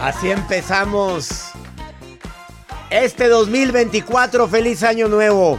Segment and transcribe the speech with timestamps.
[0.00, 1.50] Así empezamos.
[2.90, 5.58] Este 2024, feliz año nuevo.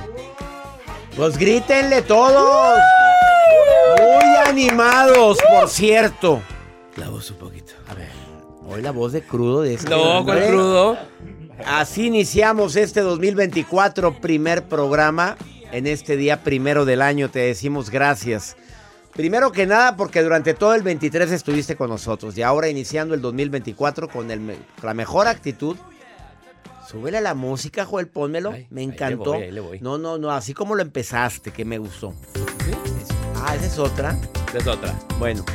[1.16, 2.80] Pues grítenle todos.
[3.98, 6.42] Muy animados, por cierto.
[6.96, 7.74] La voz un poquito.
[7.90, 8.10] A ver,
[8.68, 10.24] hoy la voz de crudo de este No.
[10.24, 10.98] ¿cuál crudo?
[11.66, 15.36] Así iniciamos este 2024, primer programa.
[15.72, 18.56] En este día primero del año te decimos gracias.
[19.14, 23.22] Primero que nada porque durante todo el 23 estuviste con nosotros y ahora iniciando el
[23.22, 25.76] 2024 con el la mejor actitud.
[26.88, 28.52] Súbele a la música, Joel, pónmelo.
[28.52, 29.34] Ay, me ahí le encantó.
[29.34, 29.80] voy, ahí le voy.
[29.80, 32.16] No, no, no, así como lo empezaste, que me gustó.
[33.36, 34.18] Ah, esa es otra.
[34.54, 34.98] Es otra.
[35.20, 35.46] Bueno,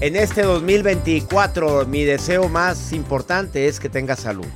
[0.00, 4.46] en este 2024 mi deseo más importante es que tengas salud.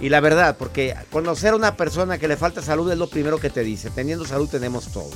[0.00, 3.38] Y la verdad, porque conocer a una persona que le falta salud es lo primero
[3.38, 3.90] que te dice.
[3.90, 5.10] Teniendo salud tenemos todo.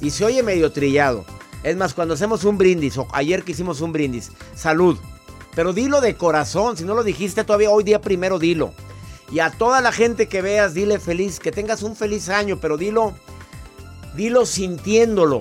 [0.00, 1.24] Y se oye medio trillado.
[1.62, 4.98] Es más, cuando hacemos un brindis, o ayer que hicimos un brindis, salud.
[5.54, 8.72] Pero dilo de corazón, si no lo dijiste todavía hoy día primero, dilo.
[9.30, 12.76] Y a toda la gente que veas, dile feliz, que tengas un feliz año, pero
[12.76, 13.14] dilo,
[14.14, 15.40] dilo sintiéndolo.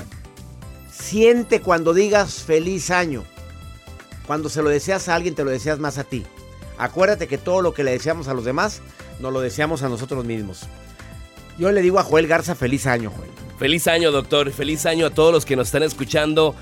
[0.92, 3.24] Siente cuando digas feliz año.
[4.28, 6.26] Cuando se lo deseas a alguien, te lo deseas más a ti.
[6.78, 8.82] Acuérdate que todo lo que le deseamos a los demás,
[9.20, 10.68] nos lo deseamos a nosotros mismos.
[11.58, 13.51] Yo le digo a Joel Garza, feliz año, Joel.
[13.62, 14.52] Feliz año, doctor.
[14.52, 16.56] Feliz año a todos los que nos están escuchando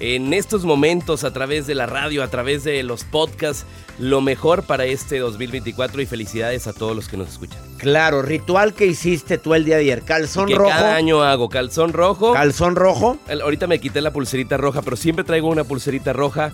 [0.00, 3.64] en estos momentos a través de la radio, a través de los podcasts.
[4.00, 7.60] Lo mejor para este 2024 y felicidades a todos los que nos escuchan.
[7.78, 10.02] Claro, ritual que hiciste tú el día de ayer.
[10.02, 10.70] Calzón que rojo.
[10.70, 12.32] cada año hago calzón rojo.
[12.32, 13.16] Calzón rojo.
[13.28, 16.50] El- Ahorita me quité la pulserita roja, pero siempre traigo una pulserita roja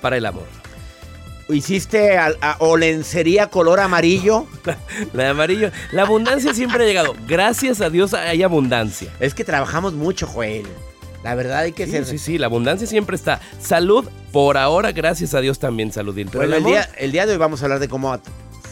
[0.00, 0.44] para el amor.
[1.48, 4.46] Hiciste al- a- o lencería color amarillo.
[5.12, 5.70] La de amarillo.
[5.92, 7.14] La abundancia siempre ha llegado.
[7.28, 9.12] Gracias a Dios hay abundancia.
[9.20, 10.66] Es que trabajamos mucho, Joel.
[11.22, 12.04] La verdad hay que Sí, ser.
[12.06, 13.40] sí, sí, la abundancia siempre está.
[13.60, 16.14] Salud, por ahora, gracias a Dios también salud.
[16.14, 18.16] Pero Bueno, el día, el día de hoy vamos a hablar de cómo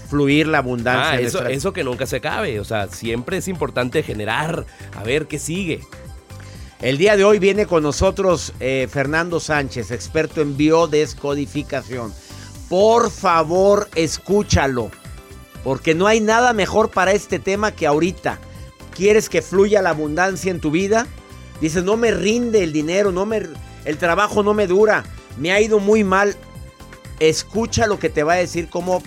[0.08, 1.10] fluir la abundancia.
[1.12, 2.60] Ah, eso, nuestra- eso que nunca se acabe.
[2.60, 4.66] O sea, siempre es importante generar.
[4.96, 5.80] A ver qué sigue.
[6.80, 12.12] El día de hoy viene con nosotros eh, Fernando Sánchez, experto en biodescodificación.
[12.69, 14.91] Por favor, escúchalo,
[15.62, 18.38] porque no hay nada mejor para este tema que ahorita.
[18.94, 21.06] ¿Quieres que fluya la abundancia en tu vida?
[21.60, 23.42] Dices, no me rinde el dinero, no me,
[23.84, 25.04] el trabajo no me dura,
[25.38, 26.36] me ha ido muy mal.
[27.20, 29.03] Escucha lo que te va a decir cómo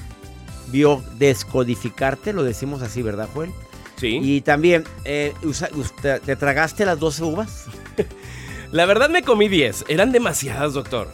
[0.68, 3.52] biodescodificarte, lo decimos así, ¿verdad, Joel?
[4.00, 4.20] Sí.
[4.22, 7.66] Y también, eh, usa- usted- ¿te tragaste las 12 uvas?
[8.72, 9.86] La verdad me comí 10.
[9.88, 11.14] Eran demasiadas, doctor.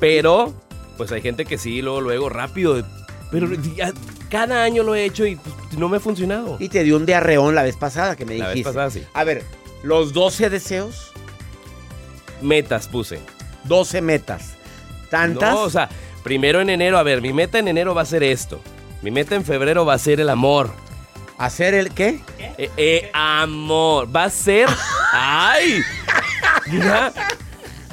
[0.00, 0.52] Pero,
[1.00, 2.86] pues hay gente que sí, luego, luego, rápido.
[3.30, 3.90] Pero ya
[4.28, 6.58] cada año lo he hecho y pues, no me ha funcionado.
[6.60, 8.68] Y te dio un diarreón la vez pasada que me La vez dijiste.
[8.74, 9.02] pasada sí.
[9.14, 9.42] A ver,
[9.82, 11.12] los 12 deseos,
[12.42, 13.18] Metas puse.
[13.64, 14.56] 12 metas.
[15.08, 15.54] ¿Tantas?
[15.54, 15.88] No, o sea,
[16.22, 18.60] primero en enero, a ver, mi meta en enero va a ser esto.
[19.00, 20.70] Mi meta en febrero va a ser el amor.
[21.38, 22.20] ¿Hacer el qué?
[22.58, 24.14] Eh, eh, amor.
[24.14, 24.68] Va a ser.
[25.14, 25.80] ¡Ay!
[26.66, 27.10] Mira.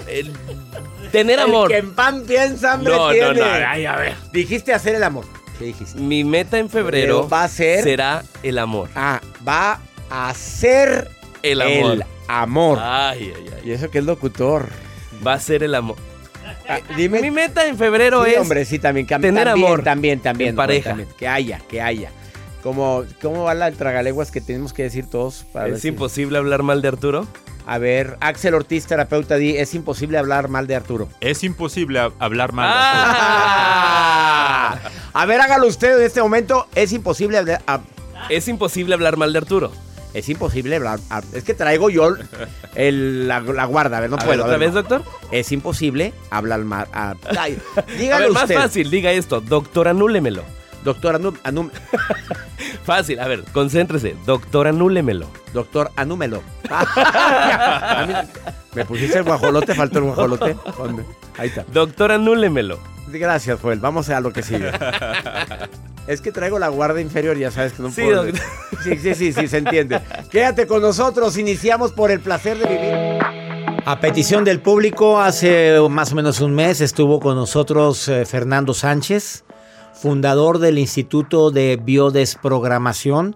[0.10, 0.34] El-
[1.20, 1.72] tener amor.
[1.72, 3.34] El que en pan piensa, hambre No, tiene.
[3.34, 3.68] no, no.
[3.68, 4.16] Ay, a ver.
[4.32, 5.26] Dijiste hacer el amor.
[5.60, 6.00] ¿Qué dijiste?
[6.00, 8.90] Mi meta en febrero Pero va a ser- será el amor.
[8.96, 9.80] Ah, va
[10.10, 11.10] a hacer
[11.44, 11.94] El amor.
[11.94, 12.80] el amor.
[12.82, 13.62] Ay, ay, ay.
[13.70, 14.70] Y eso que es locutor.
[15.26, 15.98] Va a ser el amor.
[16.70, 17.22] Ah, dime.
[17.22, 18.38] Mi meta en febrero Sí, es.
[18.40, 19.08] hombre, sí, también.
[19.08, 20.50] que- tener también, amor También, también.
[20.52, 20.90] en pareja.
[20.92, 21.10] también.
[21.18, 22.12] Que haya, que haya.
[22.68, 25.46] Como, ¿Cómo va la tragalenguas que tenemos que decir todos?
[25.54, 27.26] Para Es si- imposible hablar mal de Arturo.
[27.66, 31.08] A ver, Axel Ortiz, terapeuta, di, es imposible hablar mal de Arturo.
[31.22, 32.70] Es imposible hab- hablar mal.
[33.58, 34.80] Ah.
[35.14, 36.68] A ver, hágalo usted en este momento.
[36.76, 37.62] Es imposible hablar.
[38.30, 39.72] Es imposible hablar mal de Arturo.
[40.14, 41.00] Es imposible hablar.
[41.10, 42.16] ah, Es que traigo yo
[42.76, 44.32] el- la, la guarda, a ver, no A puedo.
[44.32, 44.82] ver, a ¿Otra ver, vez, no.
[44.82, 45.04] doctor?
[45.32, 46.88] Es imposible hablar mal.
[46.92, 48.56] ah, ay, A dígalo ver, más usted.
[48.56, 49.40] fácil, diga esto.
[49.40, 50.44] Doctor, anúlemelo.
[50.84, 51.72] Doctor, anú, anú-
[52.84, 54.16] Fácil, a ver, concéntrese.
[54.26, 55.28] Doctor, anúlemelo.
[55.54, 56.42] doctor, anúmelo.
[56.70, 58.14] A mí-
[58.76, 59.74] ¿Me pusiste el guajolote?
[59.76, 60.56] ¿Faltó el guajolote?
[60.78, 61.04] ¿Dónde?
[61.38, 61.66] Ahí está.
[61.74, 62.80] Doctor, anúlemelo.
[63.08, 63.80] Gracias, Joel.
[63.80, 64.72] Vamos a lo que sigue.
[66.08, 68.26] Es que traigo la guardia inferior, ya sabes que no Sí, puedo.
[68.26, 68.44] doctor.
[68.84, 70.00] Sí, sí, sí, sí, se entiende.
[70.30, 73.84] Quédate con nosotros, iniciamos por el placer de vivir.
[73.86, 78.74] A petición del público, hace más o menos un mes estuvo con nosotros eh, Fernando
[78.74, 79.46] Sánchez,
[80.00, 83.36] fundador del Instituto de Biodesprogramación,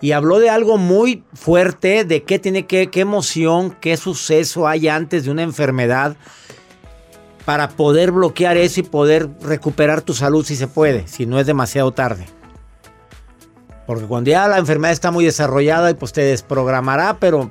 [0.00, 4.86] y habló de algo muy fuerte, de qué tiene que, qué emoción, qué suceso hay
[4.88, 6.16] antes de una enfermedad
[7.44, 11.46] para poder bloquear eso y poder recuperar tu salud si se puede, si no es
[11.46, 12.26] demasiado tarde.
[13.86, 17.50] Porque cuando ya la enfermedad está muy desarrollada, pues te desprogramará, pero,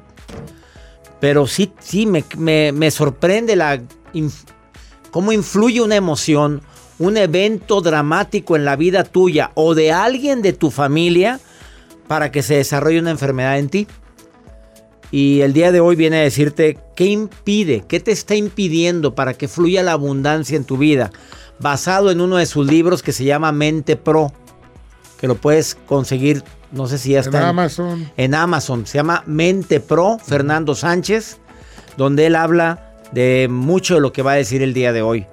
[1.20, 3.82] pero sí, sí, me, me- me sorprende la,
[5.10, 6.62] cómo influye una emoción,
[7.00, 11.40] un evento dramático en la vida tuya o de alguien de tu familia
[12.08, 13.88] para que se desarrolle una enfermedad en ti.
[15.12, 19.34] Y el día de hoy viene a decirte qué impide, qué te está impidiendo para
[19.36, 21.12] que fluya la abundancia en tu vida.
[21.60, 24.34] Basado en uno de sus libros que se llama Mente Pro,
[25.20, 28.12] que lo puedes conseguir, no sé si ya En está Amazon.
[28.18, 28.86] en Amazon.
[28.86, 31.38] Se llama Mente Pro, Fernando Sánchez,
[31.96, 35.26] donde él habla de mucho de lo que va a decir el día de hoy.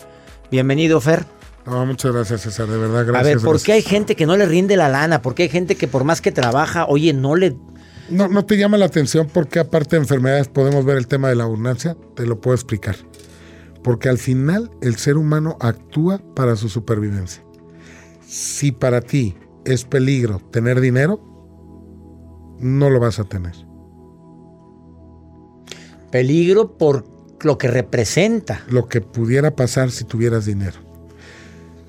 [0.51, 1.27] Bienvenido, Fer.
[1.67, 2.69] No, muchas gracias, César.
[2.69, 3.21] De verdad, gracias.
[3.21, 5.23] a ver, ¿por qué hay gente que no le rinde la lana?
[5.23, 7.57] ¿Por qué hay gente que por más que trabaja, oye, no le...
[8.11, 11.37] No, no te llama la atención porque aparte de enfermedades podemos ver el tema de
[11.37, 11.97] la abundancia.
[12.15, 12.97] Te lo puedo explicar.
[13.83, 17.43] Porque al final el ser humano actúa para su supervivencia.
[18.27, 21.21] Si para ti es peligro tener dinero,
[22.59, 23.55] no lo vas a tener.
[26.11, 27.07] Peligro por
[27.41, 28.63] lo que representa.
[28.69, 30.94] Lo que pudiera pasar si tuvieras dinero.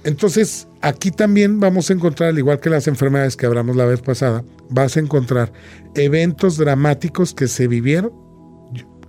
[0.06, 4.02] Entonces, aquí también vamos a encontrar, al igual que las enfermedades que hablamos la vez
[4.02, 5.52] pasada, vas a encontrar
[5.96, 8.14] eventos dramáticos que se vivieron.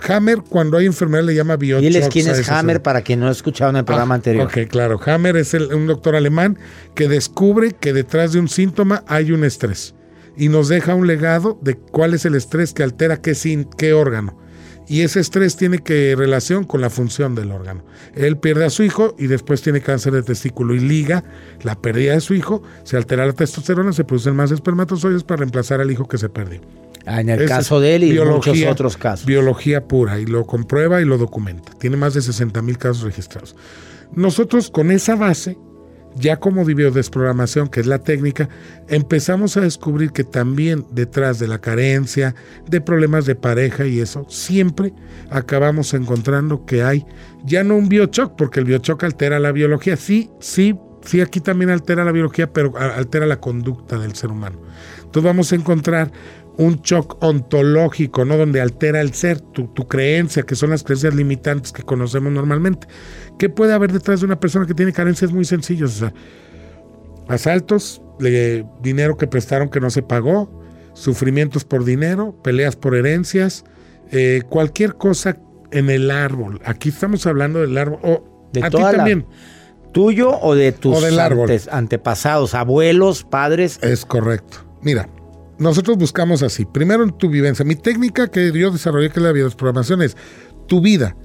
[0.09, 1.83] Hammer, cuando hay enfermedad, le llama biochocs.
[1.87, 4.47] Diles quién es Hammer para quien no ha escuchado en el programa Ah, anterior.
[4.47, 5.01] Ok, claro.
[5.05, 6.59] Hammer es el- un doctor alemán
[6.95, 9.95] que descubre que detrás de un síntoma hay un estrés
[10.37, 13.93] y nos deja un legado de cuál es el estrés que altera qué, sin- qué
[13.95, 14.39] órgano.
[14.88, 17.85] Y ese estrés tiene que relación con la función del órgano.
[18.15, 21.25] Él pierde a su hijo y después tiene cáncer de testículo y liga
[21.62, 25.81] la pérdida de su hijo, se altera la testosterona, se producen más espermatozoides para reemplazar
[25.81, 26.61] al hijo que se perdió.
[27.05, 29.27] Ah, en el Esa caso de él y muchos otros casos.
[29.27, 31.73] Biología pura y lo comprueba y lo documenta.
[31.79, 33.55] Tiene más de 60 mil casos registrados.
[34.12, 35.56] Nosotros con esa base,
[36.19, 38.49] ya como de biodesprogramación, que es la técnica,
[38.89, 42.35] empezamos a descubrir que también detrás de la carencia,
[42.69, 44.93] de problemas de pareja y eso, siempre
[45.31, 47.07] acabamos encontrando que hay
[47.45, 49.97] ya no un biochoc, porque el biochoc altera la biología.
[49.97, 50.75] Sí, sí,
[51.05, 54.59] sí, aquí también altera la biología, pero altera la conducta del ser humano.
[54.99, 56.11] Entonces vamos a encontrar
[56.58, 58.37] un shock ontológico, ¿no?
[58.37, 62.87] Donde altera el ser, tu, tu creencia, que son las creencias limitantes que conocemos normalmente.
[63.38, 65.91] ¿Qué puede haber detrás de una persona que tiene carencias muy sencillas?
[65.97, 66.12] O sea,
[67.29, 70.50] asaltos, le- dinero que prestaron que no se pagó,
[70.94, 73.64] sufrimientos por dinero, peleas por herencias,
[74.11, 75.37] eh, cualquier cosa
[75.73, 76.61] en el árbol.
[76.64, 77.99] Aquí estamos hablando del árbol.
[78.02, 79.26] O De a ti la- también.
[79.92, 81.50] ¿Tuyo o de tus O del árbol.
[81.50, 83.78] antes- antepasados, abuelos, padres?
[83.83, 84.59] Es correcto.
[84.83, 85.09] Mira,
[85.59, 86.65] nosotros buscamos así.
[86.65, 87.65] Primero en tu vivencia.
[87.65, 90.17] Mi técnica que yo desarrollé, que es la biodesprogramación, es
[90.67, 91.17] tu vida,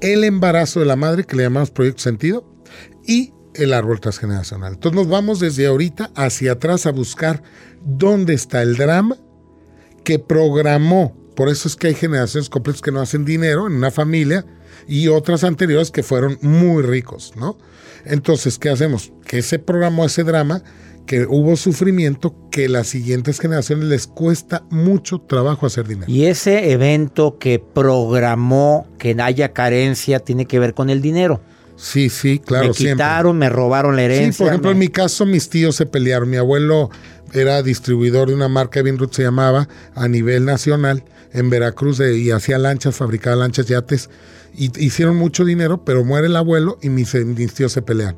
[0.00, 2.44] el embarazo de la madre, que le llamamos proyecto sentido,
[3.06, 4.74] y el árbol transgeneracional.
[4.74, 7.42] Entonces nos vamos desde ahorita hacia atrás a buscar
[7.84, 9.16] dónde está el drama
[10.04, 11.16] que programó.
[11.34, 14.44] Por eso es que hay generaciones completas que no hacen dinero en una familia
[14.86, 17.58] y otras anteriores que fueron muy ricos, ¿no?
[18.04, 19.12] Entonces, ¿qué hacemos?
[19.26, 20.62] Que se programó ese drama,
[21.08, 26.06] que hubo sufrimiento, que las siguientes generaciones les cuesta mucho trabajo hacer dinero.
[26.06, 31.40] Y ese evento que programó que haya carencia tiene que ver con el dinero.
[31.76, 32.94] Sí, sí, claro, me siempre.
[33.04, 34.32] quitaron, me robaron la herencia.
[34.32, 36.28] Sí, por ejemplo, me- en mi caso, mis tíos se pelearon.
[36.28, 36.90] Mi abuelo
[37.32, 42.30] era distribuidor de una marca, Vinrut se llamaba, a nivel nacional, en Veracruz, de- y
[42.32, 44.10] hacía lanchas, fabricaba lanchas, yates.
[44.54, 48.16] Y hicieron mucho dinero, pero muere el abuelo y mis, mis tíos se pelean.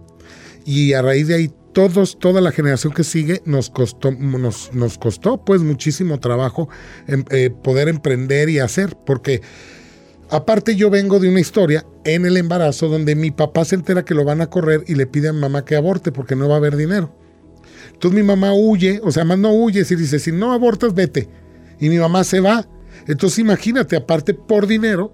[0.65, 4.99] Y a raíz de ahí, todos, toda la generación que sigue nos costó, nos, nos
[4.99, 6.69] costó pues muchísimo trabajo
[7.07, 9.41] em- eh, poder emprender y hacer, porque
[10.33, 14.15] Aparte yo vengo de una historia en el embarazo donde mi papá se entera que
[14.15, 16.55] lo van a correr y le pide a mi mamá que aborte porque no va
[16.55, 17.13] a haber dinero.
[17.93, 21.29] Entonces mi mamá huye, o sea, más no huye, si dice, si no abortas, vete.
[21.81, 22.65] y mi mamá se va.
[23.09, 25.13] Entonces imagínate, aparte por dinero,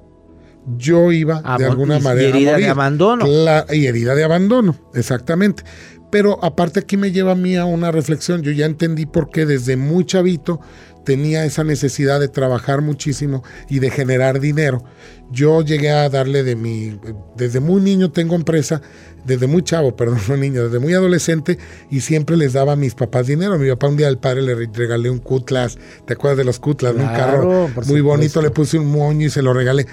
[0.76, 2.26] yo iba de alguna y- y manera.
[2.26, 3.24] a herida de abandono.
[3.24, 5.62] Cla- y herida de abandono, exactamente.
[6.10, 8.42] Pero aparte aquí me lleva a mí a una reflexión.
[8.42, 10.60] Yo ya entendí por qué desde muy chavito
[11.04, 14.82] tenía esa necesidad de trabajar muchísimo y de generar dinero.
[15.30, 16.98] Yo llegué a darle de mi,
[17.36, 18.82] desde muy niño tengo empresa,
[19.24, 21.58] desde muy chavo, perdón, no niño, desde muy adolescente
[21.90, 23.54] y siempre les daba a mis papás dinero.
[23.54, 26.44] A mi papá un día al padre le re- regalé un Cutlass, ¿te acuerdas de
[26.44, 26.94] los Cutlass?
[26.94, 29.86] un Claro, carro por muy bonito, le puse un moño y se lo regalé.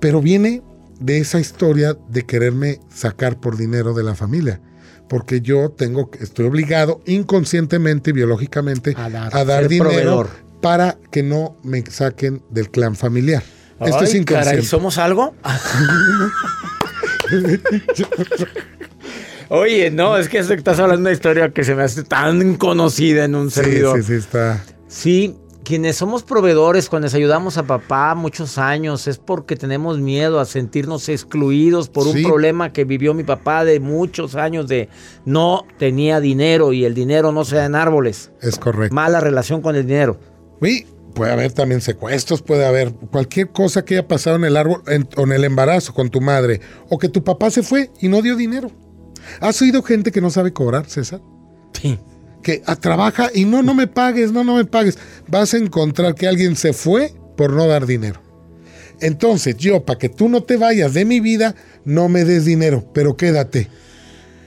[0.00, 0.62] Pero viene
[0.98, 4.60] de esa historia de quererme sacar por dinero de la familia.
[5.08, 10.28] Porque yo tengo, que- estoy obligado inconscientemente, biológicamente, A dar- a dar dinero proveedor.
[10.60, 13.42] para que no me saquen del clan familiar.
[13.80, 14.44] Esto es inconsciente.
[14.50, 15.34] caray, ¿somos algo?
[19.50, 23.24] Oye, no, es que estás hablando de una historia que se me hace tan conocida
[23.24, 23.96] en un Sí, servidor.
[23.98, 24.62] sí, sí, está.
[24.88, 30.40] Sí, quienes somos proveedores, cuando les ayudamos a papá muchos años, es porque tenemos miedo
[30.40, 32.22] a sentirnos excluidos por un Sí.
[32.22, 34.88] problema que vivió mi papá de muchos años de
[35.24, 38.30] no tenía dinero y el dinero no se da en árboles.
[38.40, 38.94] Es correcto.
[38.94, 40.18] Mala relación con el dinero.
[40.62, 44.82] Y puede haber también secuestros, puede haber cualquier cosa que haya pasado en el árbol,
[44.86, 48.08] en, o en el embarazo con tu madre, o que tu papá se fue y
[48.08, 48.70] no dio dinero.
[49.40, 51.20] ¿Has oído gente que no sabe cobrar, César?
[51.72, 51.98] Sí.
[52.42, 54.98] Que ah, trabaja y no, no me pagues, no, no me pagues.
[55.28, 58.20] Vas a encontrar que alguien se fue por no dar dinero.
[59.00, 61.54] Entonces, yo, para que tú no te vayas de mi vida,
[61.84, 63.68] no me des dinero, pero quédate.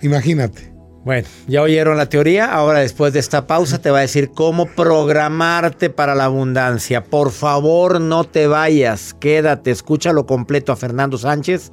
[0.02, 0.72] Imagínate.
[1.04, 2.46] Bueno, ya oyeron la teoría.
[2.46, 7.04] Ahora, después de esta pausa, te va a decir cómo programarte para la abundancia.
[7.04, 9.16] Por favor, no te vayas.
[9.16, 11.72] Quédate, escúchalo completo a Fernando Sánchez,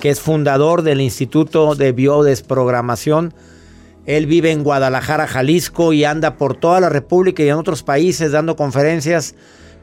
[0.00, 3.32] que es fundador del Instituto de Biodesprogramación.
[4.08, 8.32] Él vive en Guadalajara, Jalisco, y anda por toda la República y en otros países
[8.32, 9.34] dando conferencias.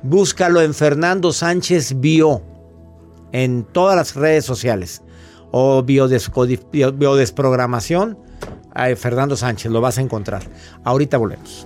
[0.02, 2.42] Búscalo en Fernando Sánchez Bio
[3.32, 5.04] en todas las redes sociales
[5.52, 6.08] o bio-
[6.94, 8.18] biodesprogramación.
[8.76, 10.42] eh, Fernando Sánchez, lo vas a encontrar.
[10.84, 11.66] Ahorita volvemos.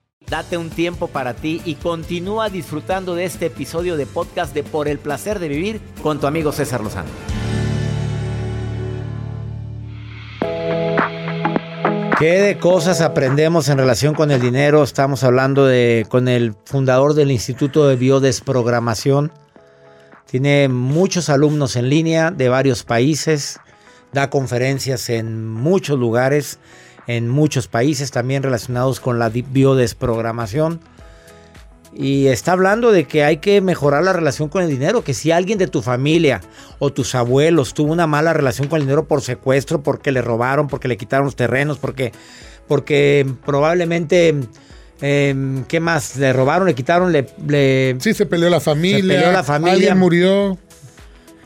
[0.31, 4.87] Date un tiempo para ti y continúa disfrutando de este episodio de podcast de Por
[4.87, 7.09] el placer de vivir con tu amigo César Lozano.
[12.17, 14.83] ¿Qué de cosas aprendemos en relación con el dinero?
[14.83, 19.33] Estamos hablando de con el fundador del Instituto de Biodesprogramación.
[20.27, 23.59] Tiene muchos alumnos en línea de varios países,
[24.13, 26.57] da conferencias en muchos lugares,
[27.07, 30.79] en muchos países también relacionados con la biodesprogramación.
[31.93, 35.31] Y está hablando de que hay que mejorar la relación con el dinero, que si
[35.31, 36.39] alguien de tu familia
[36.79, 40.67] o tus abuelos tuvo una mala relación con el dinero por secuestro, porque le robaron,
[40.67, 42.13] porque le quitaron los terrenos, porque,
[42.65, 44.33] porque probablemente,
[45.01, 46.15] em, ¿qué más?
[46.15, 49.15] Le robaron, le quitaron, le, le- Sí, se peleó la familia.
[49.15, 49.73] peleó la familia.
[49.73, 50.57] Alguien murió.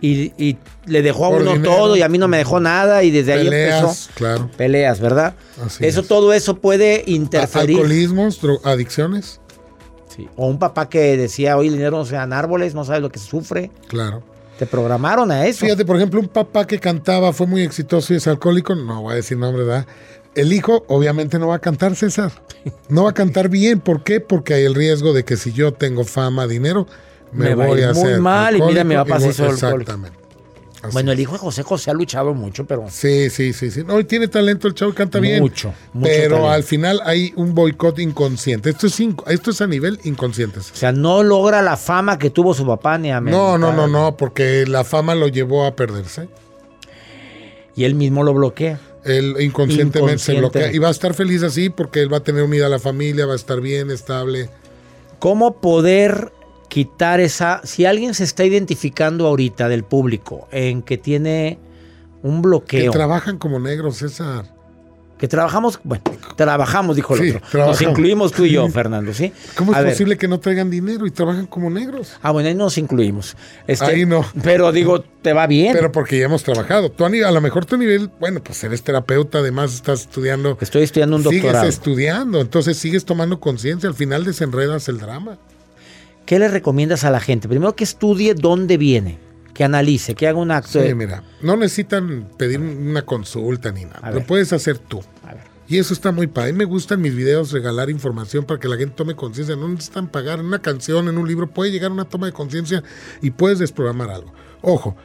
[0.05, 1.75] Y, y le dejó a Por uno dinero.
[1.75, 4.09] todo y a mí no me dejó nada y desde ahí Peleas, empezó.
[4.15, 4.51] claro.
[4.57, 5.33] Peleas, ¿verdad?
[5.65, 6.07] Así eso, es.
[6.07, 7.77] todo eso puede interferir.
[7.77, 9.39] Alcoholismos, adicciones.
[10.15, 10.27] Sí.
[10.35, 13.19] O un papá que decía, oye, el dinero no sean árboles, no sabes lo que
[13.19, 13.71] se sufre.
[13.88, 14.24] Claro.
[14.57, 15.65] Te programaron a eso.
[15.65, 19.13] Fíjate, por ejemplo, un papá que cantaba, fue muy exitoso y es alcohólico, no voy
[19.13, 19.85] a decir nombre, ¿verdad?
[20.33, 22.31] El hijo obviamente no va a cantar, César.
[22.89, 23.79] No va a cantar bien.
[23.79, 24.19] ¿Por qué?
[24.21, 26.88] Porque hay el riesgo de que si yo tengo fama, dinero,
[27.32, 29.44] me, Me va a voy ir a muy mal y mira, papá se voy- hizo
[29.44, 29.91] alcohólico.
[29.91, 30.20] Exactamente.
[30.82, 33.84] Así bueno, el hijo de José José ha luchado mucho, pero Sí, sí, sí, sí.
[33.84, 35.41] No, y tiene talento, el chavo canta bien.
[35.41, 36.51] Mucho, mucho Pero talento.
[36.51, 38.70] al final hay un boicot inconsciente.
[38.70, 40.60] Esto es, esto es a nivel inconsciente.
[40.60, 43.88] o sea, no logra la fama que tuvo su papá ni a No, no, no,
[43.88, 46.27] no, porque la fama lo llevó a perderse.
[47.75, 48.79] Y él mismo lo bloquea.
[49.03, 50.72] Él inconscientemente se bloquea.
[50.72, 53.25] Y va a estar feliz así porque él va a tener unida a la familia,
[53.25, 54.50] va a estar bien, estable.
[55.20, 56.32] ¿Cómo poder
[56.75, 57.62] quitar esa...
[57.63, 61.58] Si alguien se está identificando ahorita del público en que tiene
[62.22, 64.53] un Que bloqueo, trabajan como negros, César.
[65.17, 66.03] Que trabajamos, bueno,
[66.36, 67.65] trabajamos, dijo el Sí, otro.
[67.65, 69.32] Nos incluimos tú y yo, Fernando, ¿sí?
[69.55, 72.12] ¿Cómo es A ver, posible que no traigan dinero y trabajan como negros?
[72.22, 73.38] Ah, bueno, ahí nos incluimos.
[73.67, 74.25] Este, Ahí no.
[74.44, 75.72] Pero digo, te va bien.
[75.72, 76.91] Pero porque ya hemos trabajado.
[76.91, 80.58] Tú a, lo mejor tu nivel, bueno, pues eres terapeuta, además estás estudiando.
[80.60, 81.70] Estoy estudiando un Sigues doctorado.
[81.70, 85.38] estudiando, entonces sigues tomando conciencia, al final desenredas el drama.
[86.25, 87.48] ¿Qué le recomiendas a la gente?
[87.48, 89.20] Primero que estudie dónde viene,
[89.53, 90.72] que analice, que haga un acto.
[90.74, 94.00] Sí, de- mira, no necesitan pedir una consulta ni nada.
[94.01, 94.25] A Lo ver.
[94.25, 95.01] puedes hacer tú.
[95.24, 95.44] A ver.
[95.67, 96.51] Y eso está muy padre.
[96.51, 99.55] A me gustan mis videos regalar información para que la gente tome conciencia.
[99.55, 101.48] No necesitan pagar en una canción, en un libro.
[101.50, 102.84] Puede llegar una toma de conciencia
[103.22, 104.32] y puedes desprogramar algo.
[104.62, 104.96] Ojo,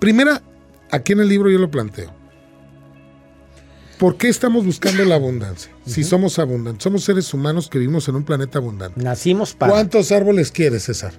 [0.00, 0.42] primera,
[0.90, 2.12] aquí en el libro yo lo planteo.
[3.98, 5.70] ¿Por qué estamos buscando la abundancia?
[5.86, 9.02] Si somos abundantes, somos seres humanos que vivimos en un planeta abundante.
[9.02, 9.72] Nacimos para.
[9.72, 11.12] ¿Cuántos árboles quieres, César?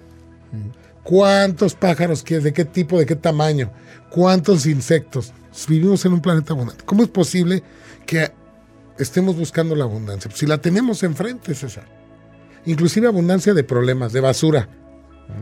[1.03, 2.43] ¿Cuántos pájaros quieres?
[2.43, 2.99] ¿De qué tipo?
[2.99, 3.71] ¿De qué tamaño?
[4.09, 5.33] ¿Cuántos insectos?
[5.67, 6.83] Vivimos en un planeta abundante.
[6.85, 7.63] ¿Cómo es posible
[8.05, 8.31] que
[8.97, 10.29] estemos buscando la abundancia?
[10.33, 11.85] Si la tenemos enfrente, César.
[12.65, 14.69] Inclusive abundancia de problemas, de basura,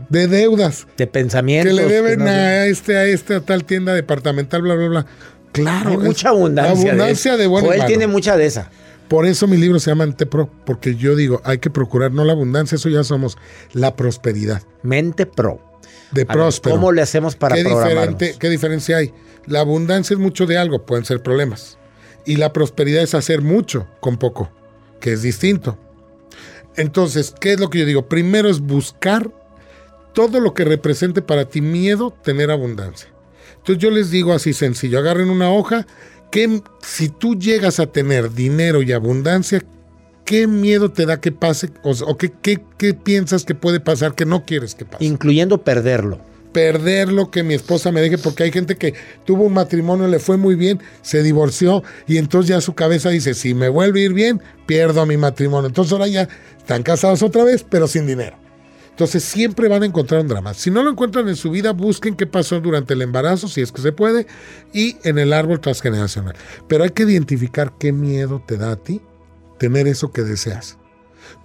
[0.08, 1.76] de deudas, De pensamientos.
[1.76, 4.88] que le deben que no- a este, a este, a tal tienda departamental, bla, bla,
[4.88, 5.06] bla.
[5.52, 5.90] Claro.
[5.90, 6.92] Hay mucha abundancia.
[6.92, 7.86] Abundancia de, y Joel malo.
[7.86, 8.70] tiene mucha de esa.
[9.08, 12.32] Por eso mi libro se llama Antepro, porque yo digo, hay que procurar no la
[12.32, 13.38] abundancia, eso ya somos,
[13.72, 14.62] la prosperidad.
[14.82, 15.60] Mente pro.
[16.12, 16.76] De A ver, próspero.
[16.76, 19.12] ¿Cómo le hacemos para ¿Qué, diferente, ¿Qué diferencia hay?
[19.46, 21.78] La abundancia es mucho de algo, pueden ser problemas.
[22.26, 24.50] Y la prosperidad es hacer mucho con poco,
[25.00, 25.78] que es distinto.
[26.76, 28.08] Entonces, ¿qué es lo que yo digo?
[28.08, 29.30] Primero es buscar
[30.12, 33.08] todo lo que represente para ti miedo, tener abundancia.
[33.58, 35.86] Entonces yo les digo así sencillo, agarren una hoja,
[36.30, 39.62] que si tú llegas a tener dinero y abundancia,
[40.24, 41.70] ¿qué miedo te da que pase?
[41.82, 45.04] O, o qué, qué- qué piensas que puede pasar que no quieres que pase?
[45.04, 46.20] Incluyendo perderlo.
[46.52, 48.94] perderlo, que mi esposa me deje, porque hay gente que
[49.26, 53.34] tuvo un matrimonio, le fue muy bien, se divorció y entonces ya su cabeza dice,
[53.34, 55.68] si me vuelve a ir bien, pierdo mi matrimonio.
[55.68, 58.36] Entonces ahora ya están casados otra vez, pero sin dinero.
[58.98, 60.54] Entonces siempre van a encontrar un drama.
[60.54, 63.70] Si no lo encuentran en su vida, busquen qué pasó durante el embarazo, si es
[63.70, 64.26] que se puede,
[64.72, 66.34] y en el árbol transgeneracional.
[66.66, 69.00] Pero hay que identificar qué miedo te da a ti
[69.56, 70.78] tener eso que deseas.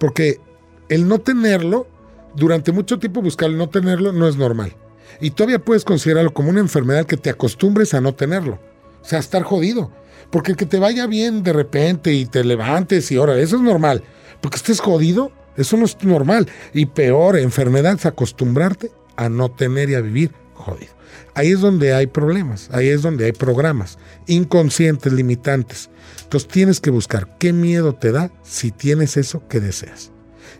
[0.00, 0.40] Porque
[0.88, 1.86] el no tenerlo,
[2.34, 4.74] durante mucho tiempo buscar el no tenerlo no es normal.
[5.20, 8.58] Y todavía puedes considerarlo como una enfermedad que te acostumbres a no tenerlo.
[9.00, 9.92] O sea, estar jodido.
[10.30, 13.62] Porque el que te vaya bien de repente y te levantes y ahora, eso es
[13.62, 14.02] normal.
[14.40, 16.48] Porque estés jodido, eso no es normal.
[16.72, 20.92] Y peor, enfermedad es acostumbrarte a no tener y a vivir jodido.
[21.34, 25.90] Ahí es donde hay problemas, ahí es donde hay programas inconscientes, limitantes.
[26.22, 30.12] Entonces tienes que buscar qué miedo te da si tienes eso que deseas.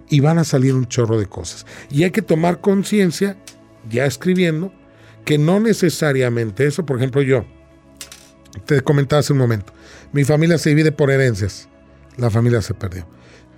[0.09, 1.67] Y van a salir un chorro de cosas.
[1.91, 3.37] Y hay que tomar conciencia,
[3.89, 4.73] ya escribiendo,
[5.25, 7.45] que no necesariamente eso, por ejemplo yo,
[8.67, 9.73] te comentaba hace un momento,
[10.13, 11.69] mi familia se divide por herencias,
[12.17, 13.07] la familia se perdió.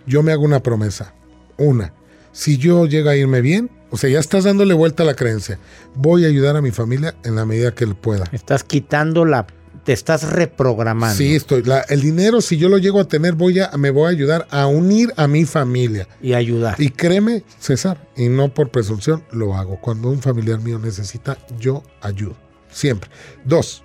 [0.06, 1.14] Yo me hago una promesa,
[1.58, 1.92] una,
[2.32, 5.58] si yo llego a irme bien, o sea, ya estás dándole vuelta a la creencia,
[5.94, 8.24] voy a ayudar a mi familia en la medida que pueda.
[8.32, 9.46] Estás quitando la.
[9.84, 11.16] Te estás reprogramando.
[11.16, 11.62] Sí, estoy.
[11.62, 14.48] la- el dinero, si yo lo llego a tener, voy a, me voy a ayudar
[14.50, 16.08] a unir a mi familia.
[16.20, 16.74] Y ayudar.
[16.80, 19.80] Y créeme, César, y no por presunción, lo hago.
[19.80, 22.36] Cuando un familiar mío necesita, yo ayudo.
[22.68, 23.08] Siempre.
[23.44, 23.84] Dos.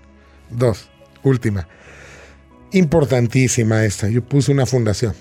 [0.49, 0.89] Dos.
[1.21, 1.67] Última.
[2.71, 4.09] Importantísima esta.
[4.09, 5.13] Yo puse una fundación.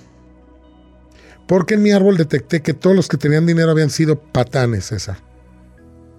[1.51, 5.19] Porque en mi árbol detecté que todos los que tenían dinero habían sido patanes, César.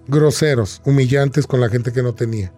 [0.06, 2.52] Groseros, humillantes con la gente que no tenía.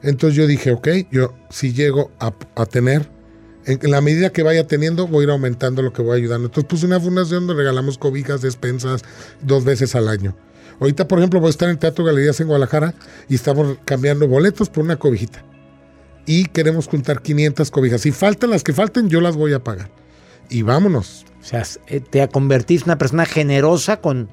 [0.00, 2.30] Entonces yo dije, ok, yo si llego a,
[2.66, 3.10] tener,
[3.64, 6.46] en, en la medida que vaya teniendo, voy a ir aumentando lo que voy ayudando.
[6.46, 9.02] Entonces puse una fundación donde regalamos cobijas, despensas
[9.42, 10.36] dos veces al año.
[10.78, 12.94] Ahorita, por ejemplo, voy a estar en Teatro Galerías en Guadalajara
[13.28, 15.44] y estamos cambiando boletos por una cobijita.
[16.24, 18.02] Y queremos juntar 500 cobijas.
[18.02, 19.90] Si faltan las que falten, yo las voy a pagar.
[20.48, 21.24] Y vámonos.
[21.44, 24.30] O sea, eh, te convertís en una persona generosa con,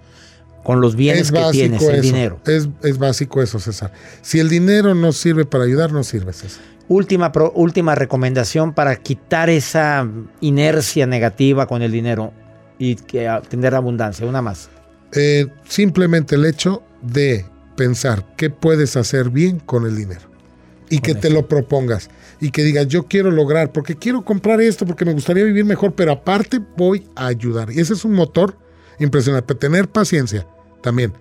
[0.64, 2.40] con los bienes es que tienes, el dinero.
[2.46, 3.92] Es, es básico eso, César.
[4.22, 6.64] Si el dinero no sirve para ayudar, no sirve, César.
[6.88, 10.08] Última, pro- última recomendación para quitar esa
[10.40, 12.32] inercia negativa con el dinero
[12.80, 14.26] y que tener abundancia.
[14.26, 14.70] Una más.
[15.12, 17.46] Eh, simplemente el hecho de
[17.76, 20.31] pensar qué puedes hacer bien con el dinero
[20.92, 24.86] y que te lo propongas y que digas yo quiero lograr porque quiero comprar esto
[24.86, 28.56] porque me gustaría vivir mejor pero aparte voy a ayudar y ese es un motor
[29.00, 30.46] impresionante tener paciencia
[30.84, 31.14] también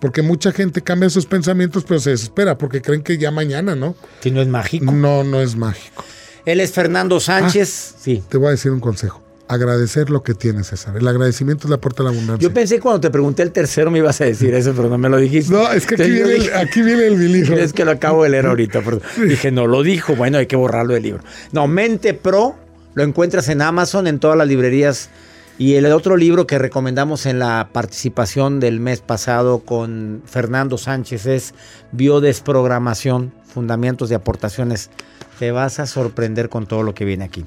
[0.00, 3.94] porque mucha gente cambia sus pensamientos pero se desespera porque creen que ya mañana no
[4.20, 4.92] Si no es mágico.
[4.92, 6.04] no no es mágico
[6.44, 7.96] Él es Fernando Sánchez.
[7.98, 8.22] sí.
[8.28, 10.96] te voy a decir un consejo agradecer lo que tienes, César.
[10.96, 12.48] El agradecimiento es la puerta de la abundancia.
[12.48, 15.08] Yo pensé cuando te pregunté el tercero me ibas a decir eso, pero no me
[15.08, 15.52] lo dijiste.
[15.52, 17.56] No, es que aquí, Entonces viene, dije- el, aquí viene el mi libro.
[17.56, 18.82] Es que lo acabo de leer ahorita.
[18.82, 19.02] perdón.
[19.28, 20.16] Dije, no lo dijo.
[20.16, 21.22] Bueno, hay que borrarlo del libro.
[21.52, 22.56] No, Mente Pro
[22.94, 25.10] lo encuentras en Amazon, en todas las librerías.
[25.58, 31.24] Y el otro libro que recomendamos en la participación del mes pasado con Fernando Sánchez
[31.26, 31.54] es
[31.92, 34.90] Biodesprogramación, Fundamentos de Aportaciones.
[35.38, 37.46] Te vas a sorprender con todo lo que viene aquí.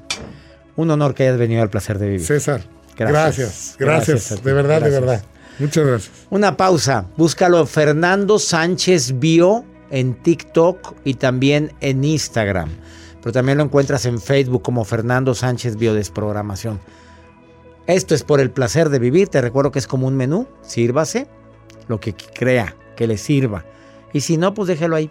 [0.80, 2.24] Un honor que hayas venido al placer de vivir.
[2.26, 2.62] César,
[2.96, 3.76] Gracias.
[3.78, 4.92] gracias, gracias, de verdad, Gracias.
[4.94, 5.24] de verdad.
[5.58, 6.10] Muchas gracias.
[6.30, 7.04] Una pausa.
[7.18, 12.70] Búscalo Fernando Sánchez Bio en TikTok y también en Instagram.
[13.20, 16.80] Pero también lo encuentras en Facebook como Fernando Sánchez Biodesprogramación.
[17.86, 19.28] Esto es por el placer de vivir.
[19.28, 20.46] Te recuerdo que es como un menú.
[20.62, 21.26] Sírvase
[21.88, 23.66] lo que crea que le sirva.
[24.14, 25.10] Y si no, pues déjelo ahí.